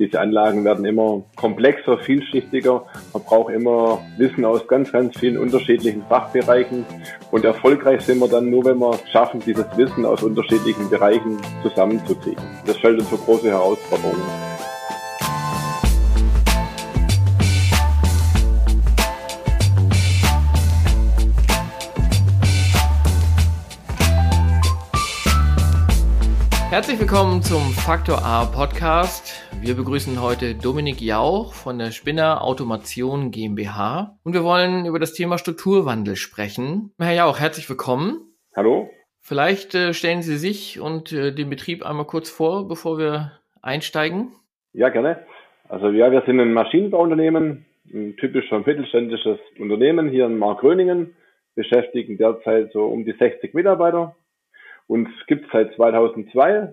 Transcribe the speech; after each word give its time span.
Diese 0.00 0.18
Anlagen 0.18 0.64
werden 0.64 0.86
immer 0.86 1.24
komplexer, 1.36 1.98
vielschichtiger. 1.98 2.86
Man 3.12 3.22
braucht 3.22 3.52
immer 3.52 4.00
Wissen 4.16 4.46
aus 4.46 4.66
ganz, 4.66 4.90
ganz 4.90 5.14
vielen 5.18 5.36
unterschiedlichen 5.36 6.02
Fachbereichen. 6.08 6.86
Und 7.30 7.44
erfolgreich 7.44 8.00
sind 8.00 8.18
wir 8.18 8.28
dann 8.28 8.48
nur, 8.48 8.64
wenn 8.64 8.78
wir 8.78 8.98
schaffen, 9.12 9.42
dieses 9.44 9.66
Wissen 9.76 10.06
aus 10.06 10.22
unterschiedlichen 10.22 10.88
Bereichen 10.88 11.36
zusammenzukriegen. 11.62 12.42
Das 12.64 12.78
stellt 12.78 12.98
uns 12.98 13.10
für 13.10 13.18
große 13.18 13.50
Herausforderungen. 13.50 14.22
Herzlich 26.70 26.98
willkommen 26.98 27.42
zum 27.42 27.70
Faktor 27.72 28.24
A 28.24 28.46
Podcast. 28.46 29.39
Wir 29.62 29.74
begrüßen 29.76 30.22
heute 30.22 30.54
Dominik 30.54 31.02
Jauch 31.02 31.52
von 31.52 31.78
der 31.78 31.90
Spinner 31.90 32.42
Automation 32.42 33.30
GmbH 33.30 34.16
und 34.24 34.32
wir 34.32 34.42
wollen 34.42 34.86
über 34.86 34.98
das 34.98 35.12
Thema 35.12 35.36
Strukturwandel 35.36 36.16
sprechen. 36.16 36.92
Herr 36.98 37.12
Jauch, 37.12 37.38
herzlich 37.38 37.68
willkommen. 37.68 38.32
Hallo. 38.56 38.88
Vielleicht 39.20 39.74
äh, 39.74 39.92
stellen 39.92 40.22
Sie 40.22 40.38
sich 40.38 40.80
und 40.80 41.12
äh, 41.12 41.32
den 41.32 41.50
Betrieb 41.50 41.84
einmal 41.84 42.06
kurz 42.06 42.30
vor, 42.30 42.68
bevor 42.68 42.98
wir 42.98 43.32
einsteigen. 43.60 44.32
Ja, 44.72 44.88
gerne. 44.88 45.24
Also 45.68 45.90
ja, 45.90 46.10
wir 46.10 46.22
sind 46.26 46.40
ein 46.40 46.54
Maschinenbauunternehmen, 46.54 47.66
ein 47.92 48.16
typischer 48.16 48.60
mittelständisches 48.60 49.38
Unternehmen 49.58 50.08
hier 50.08 50.26
in 50.26 50.38
Markgröningen, 50.38 51.14
beschäftigen 51.54 52.16
derzeit 52.16 52.72
so 52.72 52.86
um 52.86 53.04
die 53.04 53.12
60 53.12 53.52
Mitarbeiter 53.52 54.16
uns 54.90 55.08
gibt 55.28 55.44
es 55.44 55.52
seit 55.52 55.72
2002. 55.76 56.72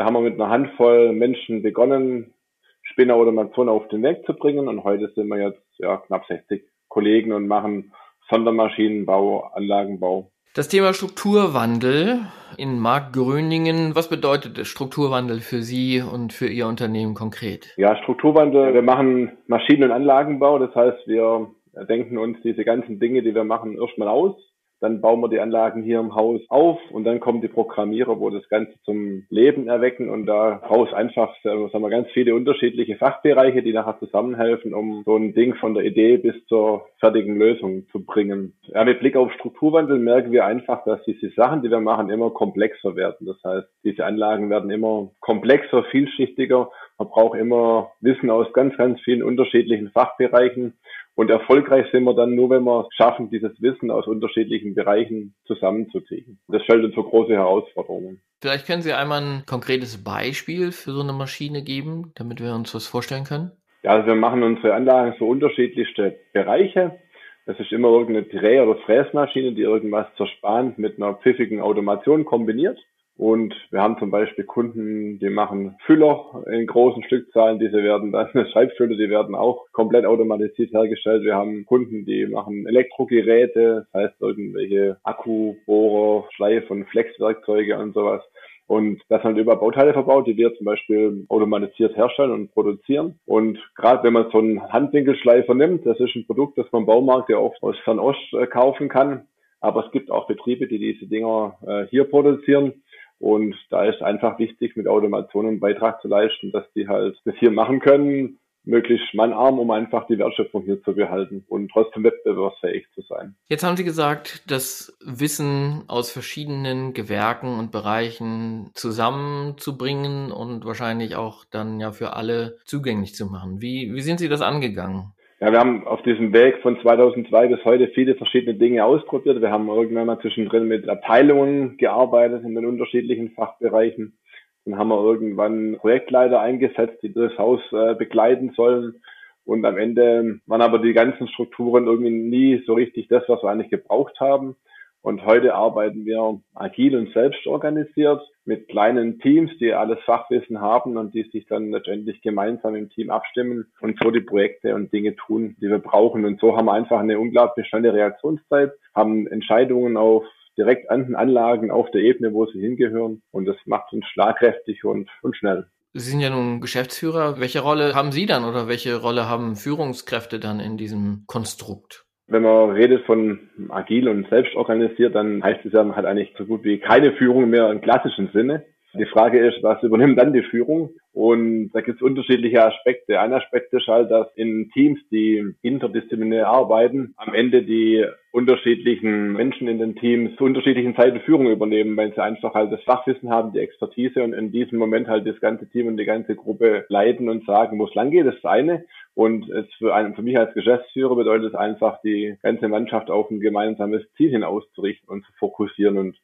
Da 0.00 0.06
haben 0.06 0.14
wir 0.14 0.22
mit 0.22 0.40
einer 0.40 0.48
Handvoll 0.48 1.12
Menschen 1.12 1.62
begonnen, 1.62 2.32
Spinnerautomation 2.80 3.68
auf 3.68 3.86
den 3.88 4.02
Weg 4.02 4.24
zu 4.24 4.32
bringen. 4.32 4.66
Und 4.66 4.82
heute 4.82 5.12
sind 5.14 5.28
wir 5.28 5.36
jetzt 5.36 5.60
ja, 5.76 5.98
knapp 5.98 6.24
60 6.26 6.62
Kollegen 6.88 7.34
und 7.34 7.46
machen 7.46 7.92
Sondermaschinenbau, 8.30 9.50
Anlagenbau. 9.52 10.30
Das 10.54 10.68
Thema 10.68 10.94
Strukturwandel 10.94 12.20
in 12.56 12.78
Mark 12.78 13.12
Gröningen, 13.12 13.94
was 13.94 14.08
bedeutet 14.08 14.66
Strukturwandel 14.66 15.40
für 15.40 15.60
Sie 15.60 16.00
und 16.00 16.32
für 16.32 16.46
Ihr 16.46 16.66
Unternehmen 16.66 17.12
konkret? 17.12 17.74
Ja, 17.76 17.94
Strukturwandel, 18.02 18.72
wir 18.72 18.80
machen 18.80 19.32
Maschinen- 19.48 19.84
und 19.84 19.92
Anlagenbau. 19.92 20.58
Das 20.58 20.74
heißt, 20.74 21.06
wir 21.08 21.50
denken 21.90 22.16
uns 22.16 22.38
diese 22.42 22.64
ganzen 22.64 23.00
Dinge, 23.00 23.22
die 23.22 23.34
wir 23.34 23.44
machen, 23.44 23.78
erstmal 23.78 24.08
aus 24.08 24.34
dann 24.80 25.00
bauen 25.00 25.20
wir 25.20 25.28
die 25.28 25.40
Anlagen 25.40 25.82
hier 25.82 26.00
im 26.00 26.14
Haus 26.14 26.40
auf 26.48 26.78
und 26.90 27.04
dann 27.04 27.20
kommen 27.20 27.40
die 27.40 27.48
Programmierer, 27.48 28.18
wo 28.18 28.30
das 28.30 28.48
Ganze 28.48 28.72
zum 28.84 29.24
Leben 29.28 29.68
erwecken 29.68 30.08
und 30.08 30.26
daraus 30.26 30.92
einfach, 30.92 31.34
sagen 31.42 31.70
wir, 31.70 31.90
ganz 31.90 32.08
viele 32.12 32.34
unterschiedliche 32.34 32.96
Fachbereiche, 32.96 33.62
die 33.62 33.72
nachher 33.72 33.98
zusammenhelfen, 33.98 34.74
um 34.74 35.02
so 35.04 35.16
ein 35.16 35.34
Ding 35.34 35.54
von 35.56 35.74
der 35.74 35.84
Idee 35.84 36.16
bis 36.16 36.34
zur 36.46 36.86
fertigen 36.98 37.36
Lösung 37.36 37.86
zu 37.92 38.04
bringen. 38.04 38.54
Ja, 38.62 38.84
mit 38.84 39.00
Blick 39.00 39.16
auf 39.16 39.32
Strukturwandel 39.32 39.98
merken 39.98 40.32
wir 40.32 40.46
einfach, 40.46 40.84
dass 40.84 41.02
diese 41.04 41.30
Sachen, 41.30 41.62
die 41.62 41.70
wir 41.70 41.80
machen, 41.80 42.10
immer 42.10 42.30
komplexer 42.30 42.96
werden. 42.96 43.26
Das 43.26 43.36
heißt, 43.44 43.68
diese 43.84 44.04
Anlagen 44.04 44.48
werden 44.50 44.70
immer 44.70 45.10
komplexer, 45.20 45.84
vielschichtiger. 45.84 46.70
Man 46.98 47.08
braucht 47.08 47.38
immer 47.38 47.92
Wissen 48.00 48.30
aus 48.30 48.52
ganz, 48.52 48.76
ganz 48.76 49.00
vielen 49.00 49.22
unterschiedlichen 49.22 49.90
Fachbereichen. 49.90 50.74
Und 51.20 51.28
erfolgreich 51.28 51.84
sind 51.92 52.04
wir 52.04 52.14
dann 52.14 52.34
nur, 52.34 52.48
wenn 52.48 52.64
wir 52.64 52.88
schaffen, 52.96 53.28
dieses 53.28 53.52
Wissen 53.60 53.90
aus 53.90 54.06
unterschiedlichen 54.06 54.74
Bereichen 54.74 55.34
zusammenzukriegen. 55.44 56.40
Das 56.48 56.62
stellt 56.62 56.82
uns 56.82 56.94
für 56.94 57.04
große 57.04 57.34
Herausforderungen. 57.34 58.22
Vielleicht 58.40 58.66
können 58.66 58.80
Sie 58.80 58.94
einmal 58.94 59.20
ein 59.20 59.42
konkretes 59.44 60.02
Beispiel 60.02 60.72
für 60.72 60.92
so 60.92 61.02
eine 61.02 61.12
Maschine 61.12 61.62
geben, 61.62 62.12
damit 62.14 62.40
wir 62.40 62.54
uns 62.54 62.74
was 62.74 62.86
vorstellen 62.86 63.24
können. 63.24 63.50
Ja, 63.82 63.90
also 63.90 64.06
wir 64.06 64.14
machen 64.14 64.42
unsere 64.42 64.72
Anlagen 64.72 65.12
für 65.18 65.26
unterschiedlichste 65.26 66.18
Bereiche. 66.32 66.98
Das 67.44 67.60
ist 67.60 67.70
immer 67.70 67.88
irgendeine 67.88 68.22
Dreh- 68.22 68.60
oder 68.60 68.80
Fräsmaschine, 68.86 69.52
die 69.52 69.60
irgendwas 69.60 70.06
zerspannt 70.16 70.78
mit 70.78 70.96
einer 70.96 71.16
pfiffigen 71.16 71.60
Automation 71.60 72.24
kombiniert. 72.24 72.78
Und 73.20 73.54
wir 73.70 73.82
haben 73.82 73.98
zum 73.98 74.10
Beispiel 74.10 74.44
Kunden, 74.44 75.18
die 75.18 75.28
machen 75.28 75.76
Füller 75.84 76.42
in 76.50 76.66
großen 76.66 77.04
Stückzahlen. 77.04 77.58
Diese 77.58 77.82
werden 77.82 78.12
dann, 78.12 78.30
Schreibfüller, 78.50 78.96
die 78.96 79.10
werden 79.10 79.34
auch 79.34 79.66
komplett 79.72 80.06
automatisiert 80.06 80.72
hergestellt. 80.72 81.22
Wir 81.22 81.34
haben 81.34 81.66
Kunden, 81.66 82.06
die 82.06 82.24
machen 82.24 82.66
Elektrogeräte, 82.66 83.86
das 83.92 84.02
heißt 84.02 84.22
irgendwelche 84.22 84.96
Akkubohrer, 85.02 86.30
Schleif- 86.34 86.70
und 86.70 86.88
Flexwerkzeuge 86.88 87.76
und 87.76 87.92
sowas. 87.92 88.22
Und 88.66 89.02
das 89.10 89.20
sind 89.20 89.36
über 89.36 89.56
Bauteile 89.56 89.92
verbaut, 89.92 90.26
die 90.26 90.38
wir 90.38 90.54
zum 90.54 90.64
Beispiel 90.64 91.26
automatisiert 91.28 91.94
herstellen 91.98 92.30
und 92.30 92.54
produzieren. 92.54 93.18
Und 93.26 93.58
gerade 93.74 94.02
wenn 94.02 94.14
man 94.14 94.30
so 94.32 94.38
einen 94.38 94.66
Handwinkelschleifer 94.72 95.52
nimmt, 95.52 95.84
das 95.84 96.00
ist 96.00 96.16
ein 96.16 96.24
Produkt, 96.24 96.56
das 96.56 96.72
man 96.72 96.82
im 96.82 96.86
Baumarkt 96.86 97.28
ja 97.28 97.36
oft 97.36 97.62
aus 97.62 97.76
Fernost 97.84 98.32
äh, 98.32 98.46
kaufen 98.46 98.88
kann. 98.88 99.26
Aber 99.60 99.84
es 99.84 99.92
gibt 99.92 100.10
auch 100.10 100.26
Betriebe, 100.26 100.66
die 100.66 100.78
diese 100.78 101.06
Dinger 101.06 101.58
äh, 101.66 101.86
hier 101.90 102.04
produzieren. 102.04 102.82
Und 103.20 103.54
da 103.68 103.84
ist 103.84 104.02
einfach 104.02 104.38
wichtig, 104.38 104.76
mit 104.76 104.88
Automation 104.88 105.46
einen 105.46 105.60
Beitrag 105.60 106.00
zu 106.00 106.08
leisten, 106.08 106.52
dass 106.52 106.64
die 106.74 106.88
halt 106.88 107.20
das 107.26 107.34
hier 107.38 107.50
machen 107.50 107.78
können, 107.78 108.38
möglichst 108.64 109.14
mannarm, 109.14 109.58
um 109.58 109.70
einfach 109.70 110.06
die 110.06 110.18
Wertschöpfung 110.18 110.62
hier 110.64 110.82
zu 110.82 110.94
behalten 110.94 111.44
und 111.48 111.70
trotzdem 111.70 112.04
wettbewerbsfähig 112.04 112.86
zu 112.94 113.02
sein. 113.02 113.36
Jetzt 113.48 113.62
haben 113.64 113.76
Sie 113.76 113.84
gesagt, 113.84 114.50
das 114.50 114.96
Wissen 115.04 115.84
aus 115.86 116.10
verschiedenen 116.10 116.92
Gewerken 116.94 117.58
und 117.58 117.72
Bereichen 117.72 118.70
zusammenzubringen 118.74 120.32
und 120.32 120.64
wahrscheinlich 120.64 121.16
auch 121.16 121.44
dann 121.50 121.78
ja 121.78 121.92
für 121.92 122.14
alle 122.14 122.58
zugänglich 122.64 123.14
zu 123.14 123.26
machen. 123.26 123.60
Wie, 123.60 123.92
wie 123.94 124.02
sind 124.02 124.18
Sie 124.18 124.28
das 124.28 124.40
angegangen? 124.42 125.12
Ja, 125.42 125.52
wir 125.52 125.58
haben 125.58 125.86
auf 125.86 126.02
diesem 126.02 126.34
Weg 126.34 126.58
von 126.58 126.78
2002 126.82 127.48
bis 127.48 127.64
heute 127.64 127.88
viele 127.88 128.14
verschiedene 128.14 128.58
Dinge 128.58 128.84
ausprobiert. 128.84 129.40
Wir 129.40 129.50
haben 129.50 129.68
irgendwann 129.68 130.04
mal 130.04 130.20
zwischendrin 130.20 130.68
mit 130.68 130.86
Abteilungen 130.86 131.78
gearbeitet 131.78 132.44
in 132.44 132.54
den 132.54 132.66
unterschiedlichen 132.66 133.30
Fachbereichen. 133.30 134.18
Dann 134.66 134.76
haben 134.76 134.88
wir 134.88 135.02
irgendwann 135.02 135.78
Projektleiter 135.78 136.40
eingesetzt, 136.40 137.02
die 137.02 137.14
das 137.14 137.38
Haus 137.38 137.62
äh, 137.72 137.94
begleiten 137.94 138.52
sollen. 138.54 139.00
Und 139.46 139.64
am 139.64 139.78
Ende 139.78 140.40
waren 140.44 140.60
aber 140.60 140.78
die 140.78 140.92
ganzen 140.92 141.26
Strukturen 141.28 141.86
irgendwie 141.86 142.10
nie 142.10 142.62
so 142.66 142.74
richtig 142.74 143.08
das, 143.08 143.22
was 143.26 143.42
wir 143.42 143.48
eigentlich 143.48 143.70
gebraucht 143.70 144.20
haben. 144.20 144.56
Und 145.02 145.24
heute 145.24 145.54
arbeiten 145.54 146.04
wir 146.04 146.40
agil 146.54 146.96
und 146.96 147.12
selbst 147.14 147.46
organisiert 147.46 148.20
mit 148.44 148.68
kleinen 148.68 149.18
Teams, 149.20 149.50
die 149.58 149.72
alles 149.72 149.98
Fachwissen 150.04 150.60
haben 150.60 150.98
und 150.98 151.14
die 151.14 151.22
sich 151.32 151.46
dann 151.46 151.70
letztendlich 151.70 152.20
gemeinsam 152.20 152.74
im 152.74 152.90
Team 152.90 153.10
abstimmen 153.10 153.70
und 153.80 153.98
so 154.02 154.10
die 154.10 154.20
Projekte 154.20 154.74
und 154.74 154.92
Dinge 154.92 155.16
tun, 155.16 155.56
die 155.60 155.68
wir 155.68 155.78
brauchen. 155.78 156.24
Und 156.26 156.38
so 156.40 156.56
haben 156.56 156.66
wir 156.66 156.74
einfach 156.74 157.00
eine 157.00 157.18
unglaublich 157.18 157.66
schnelle 157.68 157.94
Reaktionszeit, 157.94 158.72
haben 158.94 159.26
Entscheidungen 159.26 159.96
auf 159.96 160.24
direkt 160.58 160.90
an 160.90 161.06
den 161.06 161.16
Anlagen 161.16 161.70
auf 161.70 161.90
der 161.92 162.02
Ebene, 162.02 162.34
wo 162.34 162.44
sie 162.46 162.60
hingehören. 162.60 163.22
Und 163.30 163.46
das 163.46 163.56
macht 163.64 163.92
uns 163.92 164.04
schlagkräftig 164.06 164.84
und, 164.84 165.08
und 165.22 165.36
schnell. 165.36 165.66
Sie 165.94 166.10
sind 166.10 166.20
ja 166.20 166.30
nun 166.30 166.60
Geschäftsführer. 166.60 167.40
Welche 167.40 167.60
Rolle 167.60 167.94
haben 167.94 168.12
Sie 168.12 168.26
dann 168.26 168.44
oder 168.44 168.68
welche 168.68 169.00
Rolle 169.00 169.28
haben 169.28 169.56
Führungskräfte 169.56 170.38
dann 170.38 170.60
in 170.60 170.76
diesem 170.76 171.24
Konstrukt? 171.26 172.06
Wenn 172.30 172.42
man 172.42 172.70
redet 172.70 173.04
von 173.06 173.40
agil 173.70 174.08
und 174.08 174.28
selbstorganisiert, 174.30 175.14
dann 175.16 175.42
heißt 175.42 175.64
es 175.64 175.72
ja, 175.72 175.82
man 175.82 175.96
hat 175.96 176.04
eigentlich 176.04 176.32
so 176.38 176.46
gut 176.46 176.62
wie 176.62 176.78
keine 176.78 177.12
Führung 177.12 177.50
mehr 177.50 177.70
im 177.70 177.80
klassischen 177.80 178.30
Sinne. 178.32 178.64
Die 178.94 179.06
Frage 179.06 179.38
ist, 179.38 179.62
was 179.62 179.82
übernimmt 179.82 180.18
dann 180.18 180.32
die 180.32 180.42
Führung? 180.42 180.90
Und 181.12 181.70
da 181.72 181.80
gibt 181.80 182.00
es 182.00 182.02
unterschiedliche 182.02 182.64
Aspekte. 182.64 183.20
Ein 183.20 183.32
Aspekt 183.32 183.72
ist 183.72 183.86
halt, 183.86 184.10
dass 184.10 184.26
in 184.36 184.70
Teams, 184.72 184.98
die 185.10 185.44
interdisziplinär 185.62 186.48
arbeiten, 186.48 187.14
am 187.16 187.34
Ende 187.34 187.62
die 187.62 188.04
unterschiedlichen 188.32 189.32
Menschen 189.32 189.68
in 189.68 189.78
den 189.78 189.96
Teams 189.96 190.36
zu 190.36 190.44
unterschiedlichen 190.44 190.94
Zeiten 190.96 191.20
Führung 191.20 191.50
übernehmen, 191.50 191.96
weil 191.96 192.12
sie 192.14 192.22
einfach 192.22 192.54
halt 192.54 192.72
das 192.72 192.82
Fachwissen 192.82 193.30
haben, 193.30 193.52
die 193.52 193.58
Expertise 193.58 194.22
und 194.22 194.32
in 194.32 194.52
diesem 194.52 194.78
Moment 194.78 195.08
halt 195.08 195.26
das 195.26 195.40
ganze 195.40 195.68
Team 195.68 195.88
und 195.88 195.96
die 195.96 196.04
ganze 196.04 196.36
Gruppe 196.36 196.84
leiten 196.88 197.28
und 197.28 197.44
sagen, 197.44 197.78
wo 197.78 197.86
es 197.86 197.94
lang 197.94 198.10
geht, 198.10 198.26
das 198.26 198.36
ist 198.36 198.46
eine. 198.46 198.84
Und 199.14 199.48
es 199.50 199.66
für, 199.74 199.94
einen, 199.94 200.14
für 200.14 200.22
mich 200.22 200.38
als 200.38 200.54
Geschäftsführer 200.54 201.16
bedeutet 201.16 201.52
es 201.52 201.54
einfach, 201.54 202.00
die 202.02 202.36
ganze 202.42 202.68
Mannschaft 202.68 203.10
auf 203.10 203.30
ein 203.30 203.40
gemeinsames 203.40 204.02
Ziel 204.16 204.30
hin 204.30 204.44
auszurichten 204.44 205.08
und 205.08 205.24
zu 205.24 205.32
fokussieren 205.38 205.98
und 205.98 206.16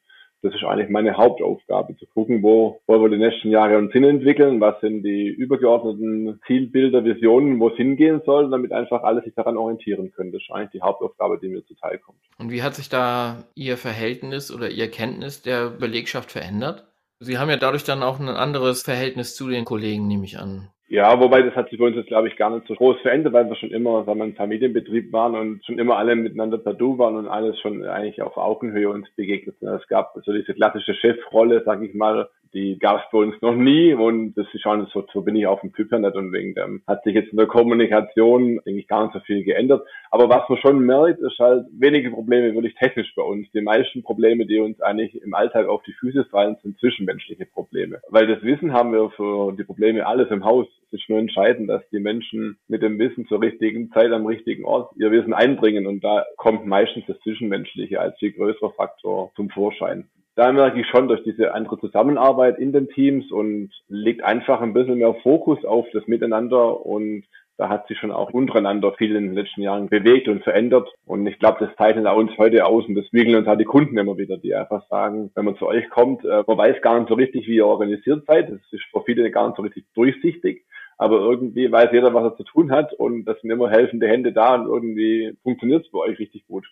das 0.43 0.53
ist 0.53 0.63
eigentlich 0.63 0.89
meine 0.89 1.17
Hauptaufgabe, 1.17 1.97
zu 1.97 2.05
gucken, 2.05 2.43
wo 2.43 2.79
wollen 2.85 3.01
wir 3.01 3.09
die 3.09 3.17
nächsten 3.17 3.49
Jahre 3.49 3.77
uns 3.77 3.91
hinentwickeln, 3.91 4.61
was 4.61 4.79
sind 4.81 5.03
die 5.03 5.27
übergeordneten 5.27 6.39
Zielbilder, 6.45 7.03
Visionen, 7.03 7.59
wo 7.59 7.69
es 7.69 7.75
hingehen 7.75 8.21
soll, 8.23 8.49
damit 8.51 8.71
einfach 8.71 9.03
alle 9.03 9.23
sich 9.23 9.33
daran 9.33 9.57
orientieren 9.57 10.11
können. 10.11 10.31
Das 10.31 10.41
ist 10.43 10.51
eigentlich 10.51 10.71
die 10.71 10.81
Hauptaufgabe, 10.81 11.39
die 11.39 11.49
mir 11.49 11.65
zuteil 11.65 11.97
kommt. 11.97 12.19
Und 12.37 12.51
wie 12.51 12.61
hat 12.61 12.75
sich 12.75 12.87
da 12.87 13.45
Ihr 13.55 13.77
Verhältnis 13.77 14.53
oder 14.53 14.69
Ihr 14.69 14.91
Kenntnis 14.91 15.41
der 15.41 15.71
Belegschaft 15.71 16.31
verändert? 16.31 16.85
Sie 17.19 17.39
haben 17.39 17.49
ja 17.49 17.57
dadurch 17.57 17.83
dann 17.83 18.03
auch 18.03 18.19
ein 18.19 18.29
anderes 18.29 18.83
Verhältnis 18.83 19.35
zu 19.35 19.49
den 19.49 19.65
Kollegen, 19.65 20.07
nehme 20.07 20.25
ich 20.25 20.37
an. 20.37 20.69
Ja, 20.89 21.19
wobei 21.19 21.41
das 21.41 21.53
hat 21.53 21.69
sich 21.69 21.77
bei 21.77 21.85
uns 21.85 21.97
jetzt, 21.97 22.07
glaube 22.07 22.29
ich, 22.29 22.37
gar 22.37 22.49
nicht 22.49 22.65
so 22.65 22.73
groß 22.73 23.01
verändert, 23.01 23.33
weil 23.33 23.49
wir 23.49 23.57
schon 23.57 23.71
immer, 23.71 24.05
sagen 24.05 24.19
wir, 24.19 24.23
ein 24.23 24.35
Familienbetrieb 24.35 25.11
waren 25.11 25.35
und 25.35 25.65
schon 25.65 25.79
immer 25.79 25.97
alle 25.97 26.15
miteinander 26.15 26.57
per 26.57 26.73
Du 26.73 26.97
waren 26.97 27.17
und 27.17 27.27
alles 27.27 27.59
schon 27.59 27.83
eigentlich 27.83 28.21
auf 28.21 28.37
Augenhöhe 28.37 28.89
uns 28.89 29.09
begegnet 29.17 29.59
sind. 29.59 29.67
Es 29.67 29.85
gab 29.89 30.13
so 30.23 30.31
diese 30.31 30.53
klassische 30.53 30.93
Chefrolle, 30.93 31.61
sage 31.65 31.87
ich 31.87 31.93
mal, 31.93 32.29
Die 32.53 32.77
gab 32.79 32.99
es 32.99 33.11
bei 33.11 33.19
uns 33.19 33.35
noch 33.41 33.55
nie 33.55 33.93
und 33.93 34.33
das 34.35 34.47
ist 34.53 34.61
schon 34.61 34.85
so, 34.93 35.05
so 35.11 35.21
bin 35.21 35.35
ich 35.35 35.47
auf 35.47 35.61
dem 35.61 35.73
Typ 35.73 35.91
und 35.91 36.33
wegen 36.33 36.53
dem 36.53 36.81
hat 36.87 37.03
sich 37.03 37.15
jetzt 37.15 37.31
in 37.31 37.37
der 37.37 37.47
Kommunikation, 37.47 38.59
denke 38.65 38.79
ich, 38.79 38.87
gar 38.87 39.03
nicht 39.03 39.13
so 39.13 39.19
viel 39.21 39.43
geändert. 39.43 39.85
Aber 40.11 40.29
was 40.29 40.47
man 40.49 40.57
schon 40.59 40.79
merkt, 40.79 41.19
ist 41.19 41.39
halt 41.39 41.65
wenige 41.71 42.11
Probleme 42.11 42.53
wirklich 42.53 42.75
technisch 42.75 43.13
bei 43.15 43.23
uns. 43.23 43.49
Die 43.51 43.61
meisten 43.61 44.03
Probleme, 44.03 44.45
die 44.45 44.59
uns 44.59 44.79
eigentlich 44.81 45.21
im 45.21 45.33
Alltag 45.33 45.67
auf 45.67 45.83
die 45.83 45.93
Füße 45.93 46.25
fallen, 46.25 46.57
sind 46.61 46.79
zwischenmenschliche 46.79 47.45
Probleme. 47.45 47.99
Weil 48.09 48.27
das 48.27 48.43
Wissen 48.43 48.73
haben 48.73 48.91
wir 48.91 49.09
für 49.11 49.53
die 49.53 49.63
Probleme 49.63 50.05
alles 50.05 50.29
im 50.29 50.45
Haus. 50.45 50.67
Es 50.87 50.93
ist 50.93 51.09
nur 51.09 51.19
entscheidend, 51.19 51.69
dass 51.69 51.87
die 51.89 51.99
Menschen 51.99 52.57
mit 52.67 52.81
dem 52.81 52.99
Wissen 52.99 53.27
zur 53.27 53.41
richtigen 53.41 53.91
Zeit 53.91 54.11
am 54.11 54.25
richtigen 54.25 54.65
Ort 54.65 54.91
ihr 54.97 55.11
Wissen 55.11 55.33
einbringen 55.33 55.87
und 55.87 56.03
da 56.03 56.25
kommt 56.37 56.65
meistens 56.65 57.05
das 57.07 57.19
Zwischenmenschliche 57.19 57.99
als 57.99 58.17
viel 58.19 58.31
größerer 58.31 58.71
Faktor 58.71 59.31
zum 59.35 59.49
Vorschein 59.49 60.07
da 60.37 60.51
merke 60.51 60.79
ich 60.79 60.87
schon 60.87 61.07
durch 61.07 61.23
diese 61.23 61.55
andere 61.55 61.79
Zusammenarbeit 61.79 62.59
in 62.59 62.71
den 62.71 62.87
Teams 62.89 63.31
und 63.31 63.71
legt 63.89 64.23
einfach 64.23 64.61
ein 64.61 64.73
bisschen 64.73 64.99
mehr 64.99 65.15
Fokus 65.23 65.65
auf 65.65 65.87
das 65.93 66.05
Miteinander 66.05 66.85
und 66.85 67.23
da 67.57 67.69
hat 67.69 67.87
sich 67.87 67.97
schon 67.97 68.11
auch 68.11 68.29
untereinander 68.29 68.93
viel 68.93 69.15
in 69.15 69.25
den 69.25 69.33
letzten 69.33 69.63
Jahren 69.63 69.89
bewegt 69.89 70.27
und 70.27 70.43
verändert. 70.43 70.87
Und 71.07 71.25
ich 71.25 71.39
glaube, 71.39 71.65
das 71.65 71.75
zeichnet 71.75 72.05
uns 72.05 72.37
heute 72.37 72.67
aus 72.67 72.85
und 72.85 72.93
das 72.93 73.11
wiegeln 73.11 73.35
uns 73.35 73.47
halt 73.47 73.59
die 73.59 73.65
Kunden 73.65 73.97
immer 73.97 74.19
wieder, 74.19 74.37
die 74.37 74.53
einfach 74.53 74.87
sagen, 74.89 75.31
wenn 75.33 75.45
man 75.45 75.57
zu 75.57 75.65
euch 75.65 75.89
kommt, 75.89 76.23
äh, 76.23 76.43
man 76.45 76.57
weiß 76.57 76.83
gar 76.83 76.99
nicht 76.99 77.09
so 77.09 77.15
richtig, 77.15 77.47
wie 77.47 77.55
ihr 77.55 77.65
organisiert 77.65 78.23
seid. 78.27 78.51
Das 78.51 78.59
ist 78.71 78.83
für 78.91 79.01
viele 79.07 79.31
gar 79.31 79.47
nicht 79.47 79.57
so 79.57 79.63
richtig 79.63 79.85
durchsichtig. 79.95 80.65
Aber 80.99 81.19
irgendwie 81.19 81.71
weiß 81.71 81.89
jeder, 81.93 82.13
was 82.13 82.25
er 82.25 82.37
zu 82.37 82.43
tun 82.43 82.71
hat 82.71 82.93
und 82.93 83.25
das 83.25 83.41
sind 83.41 83.49
immer 83.49 83.71
helfende 83.71 84.07
Hände 84.07 84.33
da 84.33 84.53
und 84.53 84.67
irgendwie 84.67 85.35
funktioniert 85.41 85.83
es 85.83 85.91
bei 85.91 85.97
euch 85.97 86.19
richtig 86.19 86.45
gut. 86.45 86.67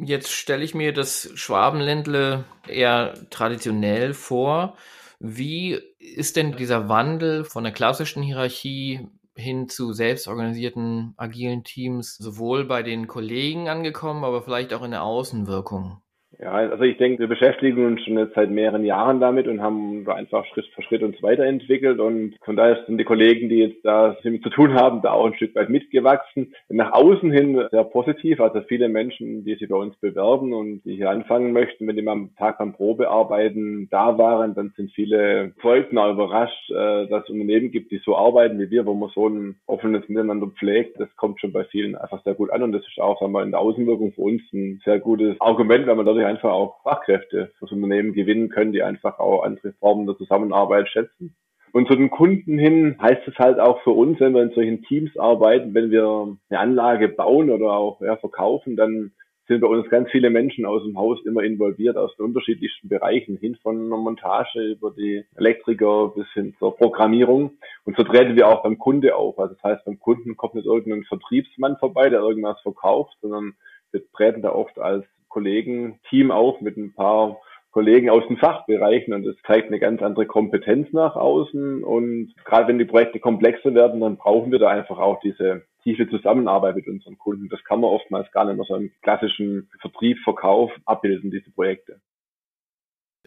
Jetzt 0.00 0.30
stelle 0.30 0.64
ich 0.64 0.74
mir 0.74 0.92
das 0.92 1.30
Schwabenländle 1.34 2.44
eher 2.68 3.14
traditionell 3.30 4.14
vor. 4.14 4.76
Wie 5.18 5.80
ist 5.98 6.36
denn 6.36 6.56
dieser 6.56 6.88
Wandel 6.88 7.44
von 7.44 7.64
der 7.64 7.72
klassischen 7.72 8.22
Hierarchie 8.22 9.08
hin 9.34 9.68
zu 9.68 9.92
selbstorganisierten 9.92 11.14
agilen 11.16 11.64
Teams 11.64 12.16
sowohl 12.16 12.64
bei 12.64 12.84
den 12.84 13.08
Kollegen 13.08 13.68
angekommen, 13.68 14.24
aber 14.24 14.42
vielleicht 14.42 14.72
auch 14.72 14.82
in 14.82 14.92
der 14.92 15.02
Außenwirkung? 15.02 16.00
Ja, 16.40 16.52
also 16.52 16.84
ich 16.84 16.96
denke, 16.98 17.18
wir 17.18 17.26
beschäftigen 17.26 17.84
uns 17.84 18.00
schon 18.04 18.16
jetzt 18.16 18.34
seit 18.34 18.50
mehreren 18.50 18.84
Jahren 18.84 19.18
damit 19.18 19.48
und 19.48 19.60
haben 19.60 20.04
da 20.04 20.14
einfach 20.14 20.46
Schritt 20.46 20.66
für 20.66 20.82
Schritt 20.82 21.02
uns 21.02 21.20
weiterentwickelt 21.20 21.98
und 21.98 22.36
von 22.44 22.54
daher 22.54 22.84
sind 22.86 22.98
die 22.98 23.04
Kollegen, 23.04 23.48
die 23.48 23.56
jetzt 23.56 23.84
da 23.84 24.16
damit 24.22 24.44
zu 24.44 24.50
tun 24.50 24.74
haben, 24.74 25.02
da 25.02 25.12
auch 25.12 25.26
ein 25.26 25.34
Stück 25.34 25.56
weit 25.56 25.68
mitgewachsen. 25.68 26.54
Nach 26.68 26.92
außen 26.92 27.32
hin 27.32 27.66
sehr 27.72 27.82
positiv, 27.82 28.40
also 28.40 28.60
viele 28.68 28.88
Menschen, 28.88 29.44
die 29.44 29.56
sich 29.56 29.68
bei 29.68 29.76
uns 29.76 29.96
bewerben 29.96 30.52
und 30.52 30.82
die 30.84 30.94
hier 30.94 31.10
anfangen 31.10 31.52
möchten, 31.52 31.88
wenn 31.88 31.96
die 31.96 32.02
mal 32.02 32.12
am 32.12 32.30
Tag 32.36 32.58
beim 32.58 32.72
Probearbeiten 32.72 33.88
da 33.90 34.16
waren, 34.16 34.54
dann 34.54 34.72
sind 34.76 34.92
viele 34.92 35.54
Freudner 35.60 36.10
überrascht, 36.10 36.70
äh, 36.70 37.08
dass 37.08 37.24
es 37.24 37.30
Unternehmen 37.30 37.72
gibt, 37.72 37.90
die 37.90 38.00
so 38.04 38.16
arbeiten 38.16 38.60
wie 38.60 38.70
wir, 38.70 38.86
wo 38.86 38.94
man 38.94 39.10
so 39.12 39.28
ein 39.28 39.56
offenes 39.66 40.08
Miteinander 40.08 40.46
pflegt. 40.46 41.00
Das 41.00 41.08
kommt 41.16 41.40
schon 41.40 41.52
bei 41.52 41.64
vielen 41.64 41.96
einfach 41.96 42.22
sehr 42.22 42.34
gut 42.34 42.52
an 42.52 42.62
und 42.62 42.70
das 42.70 42.86
ist 42.86 43.00
auch 43.00 43.18
sagen 43.18 43.32
wir, 43.32 43.42
in 43.42 43.50
der 43.50 43.60
Außenwirkung 43.60 44.12
für 44.12 44.22
uns 44.22 44.42
ein 44.52 44.80
sehr 44.84 45.00
gutes 45.00 45.34
Argument, 45.40 45.88
weil 45.88 45.96
man 45.96 46.06
dadurch 46.06 46.27
einfach 46.28 46.52
auch 46.52 46.82
Fachkräfte 46.82 47.52
fürs 47.58 47.72
Unternehmen 47.72 48.12
gewinnen 48.12 48.48
können, 48.48 48.72
die 48.72 48.82
einfach 48.82 49.18
auch 49.18 49.42
andere 49.42 49.72
Formen 49.74 50.06
der 50.06 50.16
Zusammenarbeit 50.16 50.88
schätzen. 50.88 51.34
Und 51.72 51.88
zu 51.88 51.96
den 51.96 52.10
Kunden 52.10 52.58
hin 52.58 52.96
heißt 53.00 53.26
es 53.28 53.38
halt 53.38 53.60
auch 53.60 53.82
für 53.82 53.90
uns, 53.90 54.20
wenn 54.20 54.34
wir 54.34 54.42
in 54.42 54.52
solchen 54.52 54.82
Teams 54.82 55.16
arbeiten, 55.18 55.74
wenn 55.74 55.90
wir 55.90 56.36
eine 56.48 56.58
Anlage 56.58 57.08
bauen 57.08 57.50
oder 57.50 57.72
auch 57.72 58.00
ja, 58.00 58.16
verkaufen, 58.16 58.76
dann 58.76 59.12
sind 59.48 59.60
bei 59.62 59.66
uns 59.66 59.88
ganz 59.88 60.10
viele 60.10 60.30
Menschen 60.30 60.66
aus 60.66 60.82
dem 60.82 60.98
Haus 60.98 61.18
immer 61.24 61.42
involviert, 61.42 61.96
aus 61.96 62.14
den 62.16 62.26
unterschiedlichsten 62.26 62.88
Bereichen, 62.88 63.38
hin 63.38 63.56
von 63.62 63.86
einer 63.86 63.96
Montage 63.96 64.60
über 64.60 64.90
die 64.90 65.24
Elektriker 65.36 66.08
bis 66.14 66.26
hin 66.34 66.54
zur 66.58 66.76
Programmierung. 66.76 67.52
Und 67.84 67.96
so 67.96 68.04
treten 68.04 68.36
wir 68.36 68.48
auch 68.48 68.62
beim 68.62 68.78
Kunde 68.78 69.16
auf. 69.16 69.38
Also 69.38 69.54
das 69.54 69.62
heißt, 69.62 69.84
beim 69.86 69.98
Kunden 69.98 70.36
kommt 70.36 70.54
nicht 70.54 70.66
irgendein 70.66 71.04
Vertriebsmann 71.04 71.78
vorbei, 71.78 72.10
der 72.10 72.20
irgendwas 72.20 72.60
verkauft, 72.60 73.16
sondern 73.22 73.54
wir 73.90 74.02
treten 74.12 74.42
da 74.42 74.52
oft 74.52 74.78
als 74.78 75.06
Kollegen-Team 75.28 76.30
auf 76.30 76.60
mit 76.60 76.76
ein 76.76 76.94
paar 76.94 77.38
Kollegen 77.70 78.08
aus 78.10 78.26
den 78.26 78.38
Fachbereichen 78.38 79.12
und 79.12 79.24
das 79.24 79.36
zeigt 79.46 79.68
eine 79.68 79.78
ganz 79.78 80.02
andere 80.02 80.26
Kompetenz 80.26 80.92
nach 80.92 81.16
außen. 81.16 81.84
Und 81.84 82.34
gerade 82.44 82.68
wenn 82.68 82.78
die 82.78 82.84
Projekte 82.84 83.20
komplexer 83.20 83.74
werden, 83.74 84.00
dann 84.00 84.16
brauchen 84.16 84.50
wir 84.50 84.58
da 84.58 84.68
einfach 84.68 84.98
auch 84.98 85.20
diese 85.20 85.62
tiefe 85.82 86.08
Zusammenarbeit 86.08 86.76
mit 86.76 86.88
unseren 86.88 87.18
Kunden. 87.18 87.48
Das 87.48 87.62
kann 87.64 87.80
man 87.80 87.90
oftmals 87.90 88.30
gar 88.32 88.46
nicht 88.46 88.56
mehr 88.56 88.66
so 88.66 88.74
im 88.74 88.90
klassischen 89.02 89.70
Vertrieb, 89.80 90.18
Verkauf 90.24 90.72
abbilden, 90.86 91.30
diese 91.30 91.50
Projekte. 91.50 92.00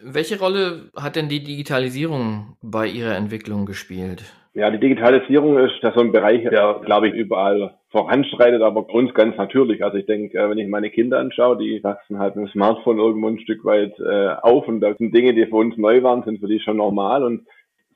Welche 0.03 0.39
Rolle 0.39 0.89
hat 0.95 1.15
denn 1.15 1.30
die 1.30 1.44
Digitalisierung 1.44 2.57
bei 2.62 2.88
Ihrer 2.88 3.15
Entwicklung 3.15 3.65
gespielt? 3.65 4.24
Ja, 4.53 4.69
die 4.69 4.80
Digitalisierung 4.80 5.57
ist 5.59 5.75
da 5.81 5.94
so 5.95 6.01
ein 6.01 6.12
Bereich, 6.12 6.44
der, 6.44 6.81
glaube 6.83 7.07
ich, 7.07 7.13
überall 7.13 7.75
voranschreitet, 7.89 8.62
aber 8.62 8.83
bei 8.83 8.94
uns 8.94 9.13
ganz 9.13 9.38
natürlich. 9.38 9.83
Also 9.83 9.98
ich 9.98 10.06
denke, 10.06 10.38
äh, 10.38 10.50
wenn 10.50 10.57
ich 10.57 10.68
meine 10.68 10.89
Kinder 10.89 11.19
anschaue, 11.19 11.57
die 11.57 11.81
wachsen 11.83 12.19
halt 12.19 12.36
mit 12.36 12.48
dem 12.48 12.51
Smartphone 12.51 13.00
irgendwo 13.00 13.27
ein 13.27 13.39
Stück 13.39 13.63
weit 13.63 13.98
äh, 14.00 14.36
auf 14.42 14.68
und 14.68 14.81
da 14.81 14.94
sind 14.95 15.15
Dinge, 15.15 15.33
die 15.33 15.45
für 15.45 15.56
uns 15.56 15.77
neu 15.77 16.04
waren, 16.04 16.24
sind 16.24 16.39
für 16.39 16.47
die 16.47 16.59
schon 16.59 16.77
normal 16.77 17.24
und 17.24 17.45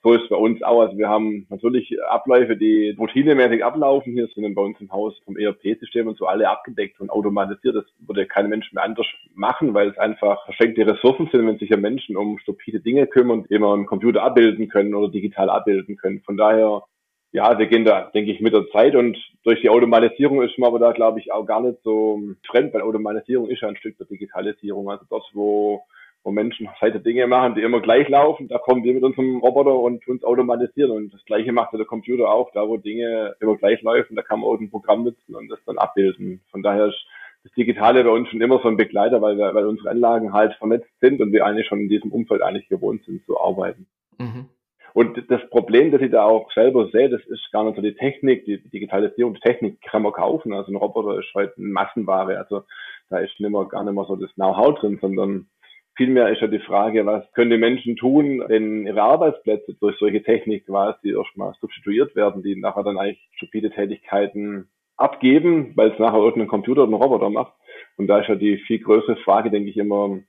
so 0.05 0.13
ist 0.13 0.29
bei 0.29 0.35
uns 0.35 0.61
auch. 0.61 0.81
Also 0.81 0.97
wir 0.99 1.09
haben 1.09 1.47
natürlich 1.49 1.97
Abläufe, 2.03 2.55
die 2.55 2.91
routinemäßig 2.91 3.65
ablaufen. 3.65 4.13
Hier 4.13 4.27
sind 4.27 4.53
bei 4.53 4.61
uns 4.61 4.79
im 4.79 4.91
Haus 4.91 5.15
vom 5.25 5.35
ERP-System 5.35 6.07
und 6.07 6.15
so 6.19 6.27
alle 6.27 6.47
abgedeckt 6.47 7.01
und 7.01 7.09
automatisiert. 7.09 7.75
Das 7.75 7.85
würde 8.05 8.27
kein 8.27 8.47
Mensch 8.47 8.71
mehr 8.71 8.83
anders 8.83 9.07
machen, 9.33 9.73
weil 9.73 9.89
es 9.89 9.97
einfach 9.97 10.45
verschenkte 10.45 10.85
Ressourcen 10.85 11.27
sind, 11.31 11.47
wenn 11.47 11.57
sich 11.57 11.71
ja 11.71 11.77
Menschen 11.77 12.17
um 12.17 12.37
stupide 12.37 12.81
Dinge 12.81 13.07
kümmern, 13.07 13.45
die 13.49 13.57
man 13.57 13.79
im 13.79 13.85
Computer 13.87 14.21
abbilden 14.21 14.69
können 14.69 14.93
oder 14.93 15.11
digital 15.11 15.49
abbilden 15.49 15.97
können. 15.97 16.21
Von 16.21 16.37
daher 16.37 16.83
ja, 17.31 17.57
wir 17.57 17.65
gehen 17.65 17.83
da, 17.83 18.11
denke 18.13 18.31
ich, 18.31 18.39
mit 18.39 18.53
der 18.53 18.69
Zeit 18.69 18.95
und 18.95 19.17
durch 19.43 19.59
die 19.59 19.69
Automatisierung 19.69 20.41
ist 20.43 20.57
man 20.57 20.69
aber 20.69 20.79
da, 20.79 20.93
glaube 20.93 21.19
ich, 21.19 21.33
auch 21.33 21.45
gar 21.45 21.61
nicht 21.61 21.79
so 21.83 22.21
fremd, 22.49 22.73
weil 22.73 22.81
Automatisierung 22.81 23.49
ist 23.49 23.61
ja 23.61 23.67
ein 23.67 23.75
Stück 23.75 23.97
der 23.97 24.07
Digitalisierung. 24.07 24.89
Also 24.89 25.03
dort, 25.09 25.25
wo 25.33 25.81
wo 26.25 26.31
Menschen 26.31 26.67
heute 26.81 26.99
Dinge 26.99 27.27
machen, 27.27 27.53
die 27.53 27.61
immer 27.61 27.81
gleich 27.81 28.09
laufen. 28.09 28.47
Da 28.47 28.57
kommen 28.57 28.83
wir 28.83 28.95
mit 28.95 29.03
unserem 29.03 29.37
Roboter 29.37 29.75
und 29.75 30.05
uns 30.07 30.23
automatisieren. 30.23 30.91
Und 30.91 31.13
das 31.13 31.23
Gleiche 31.25 31.51
macht 31.51 31.71
der 31.73 31.85
Computer 31.85 32.29
auch. 32.29 32.51
Da, 32.51 32.67
wo 32.67 32.77
Dinge 32.77 33.35
immer 33.39 33.55
gleich 33.55 33.81
laufen, 33.83 34.15
da 34.15 34.23
kann 34.23 34.39
man 34.39 34.49
auch 34.49 34.59
ein 34.59 34.71
Programm 34.71 35.03
nutzen 35.03 35.35
und 35.35 35.47
das 35.49 35.59
dann 35.67 35.77
abbilden. 35.77 36.41
Von 36.49 36.63
daher 36.63 36.87
ist 36.87 37.05
das 37.43 37.53
Digitale 37.53 38.03
bei 38.03 38.09
uns 38.09 38.27
schon 38.29 38.41
immer 38.41 38.59
so 38.59 38.67
ein 38.67 38.75
Begleiter, 38.75 39.21
weil, 39.21 39.37
wir, 39.37 39.53
weil 39.53 39.67
unsere 39.67 39.91
Anlagen 39.91 40.33
halt 40.33 40.55
vernetzt 40.55 40.89
sind 40.99 41.21
und 41.21 41.31
wir 41.31 41.45
eigentlich 41.45 41.67
schon 41.67 41.81
in 41.81 41.89
diesem 41.89 42.11
Umfeld 42.11 42.41
eigentlich 42.41 42.67
gewohnt 42.69 43.05
sind 43.05 43.23
zu 43.25 43.39
arbeiten. 43.39 43.85
Mhm. 44.17 44.49
Und 44.95 45.29
das 45.29 45.47
Problem, 45.49 45.91
das 45.91 46.01
ich 46.01 46.09
da 46.09 46.23
auch 46.23 46.51
selber 46.53 46.87
sehe, 46.91 47.09
das 47.09 47.21
ist 47.25 47.51
gar 47.51 47.65
nicht 47.65 47.75
so 47.75 47.81
die 47.81 47.95
Technik, 47.95 48.45
die 48.45 48.67
Digitalisierung, 48.69 49.35
die 49.35 49.41
Technik 49.41 49.79
kann 49.81 50.01
man 50.01 50.13
kaufen. 50.13 50.53
Also 50.53 50.71
ein 50.71 50.77
Roboter 50.77 51.19
ist 51.19 51.31
heute 51.35 51.53
eine 51.57 51.67
Massenware. 51.67 52.39
Also 52.39 52.63
da 53.09 53.19
ist 53.19 53.39
nicht 53.39 53.51
mehr, 53.51 53.65
gar 53.65 53.83
nicht 53.83 53.93
mehr 53.93 54.05
so 54.05 54.15
das 54.15 54.33
Know-how 54.35 54.79
drin, 54.79 54.97
sondern 54.99 55.47
Vielmehr 55.95 56.29
ist 56.29 56.41
ja 56.41 56.47
die 56.47 56.59
Frage, 56.59 57.05
was 57.05 57.23
können 57.33 57.51
die 57.51 57.57
Menschen 57.57 57.95
tun, 57.95 58.43
wenn 58.47 58.85
ihre 58.85 59.01
Arbeitsplätze 59.01 59.75
durch 59.79 59.97
solche 59.97 60.21
Technik 60.23 60.65
quasi 60.65 61.11
erstmal 61.11 61.53
substituiert 61.61 62.15
werden, 62.15 62.43
die 62.43 62.55
nachher 62.57 62.83
dann 62.83 62.97
eigentlich 62.97 63.29
stupide 63.37 63.71
Tätigkeiten 63.71 64.67
abgeben, 64.97 65.71
weil 65.75 65.91
es 65.91 65.99
nachher 65.99 66.19
irgendein 66.19 66.49
Computer 66.49 66.83
oder 66.83 66.91
ein 66.91 67.01
Roboter 67.01 67.29
macht. 67.29 67.53
Und 67.97 68.07
da 68.07 68.19
ist 68.19 68.27
ja 68.27 68.35
die 68.35 68.57
viel 68.57 68.79
größere 68.79 69.17
Frage, 69.17 69.49
denke 69.49 69.69
ich 69.69 69.77
immer, 69.77 70.19